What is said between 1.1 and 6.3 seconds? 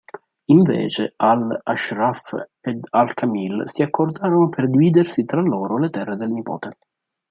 Al-Ashraf ed Al-Kamil si accordarono per dividersi tra loro le terre